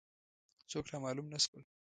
[0.69, 1.63] څوک را معلوم نه شول.